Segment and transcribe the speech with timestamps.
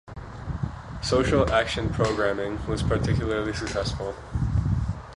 [1.03, 4.15] Social action programming was particularly successful.